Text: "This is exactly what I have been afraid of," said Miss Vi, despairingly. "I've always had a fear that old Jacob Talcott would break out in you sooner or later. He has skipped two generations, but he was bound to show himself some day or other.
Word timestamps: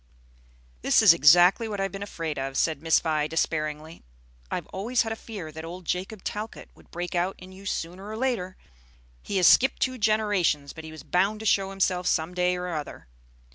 "This 0.81 1.03
is 1.03 1.13
exactly 1.13 1.67
what 1.67 1.79
I 1.79 1.83
have 1.83 1.91
been 1.91 2.01
afraid 2.01 2.39
of," 2.39 2.57
said 2.57 2.81
Miss 2.81 2.99
Vi, 2.99 3.27
despairingly. 3.27 4.01
"I've 4.49 4.65
always 4.73 5.03
had 5.03 5.11
a 5.11 5.15
fear 5.15 5.51
that 5.51 5.63
old 5.63 5.85
Jacob 5.85 6.23
Talcott 6.23 6.69
would 6.73 6.89
break 6.89 7.13
out 7.13 7.35
in 7.37 7.51
you 7.51 7.67
sooner 7.67 8.09
or 8.09 8.17
later. 8.17 8.57
He 9.21 9.37
has 9.37 9.47
skipped 9.47 9.79
two 9.79 9.99
generations, 9.99 10.73
but 10.73 10.85
he 10.85 10.91
was 10.91 11.03
bound 11.03 11.39
to 11.41 11.45
show 11.45 11.69
himself 11.69 12.07
some 12.07 12.33
day 12.33 12.55
or 12.57 12.69
other. 12.73 13.09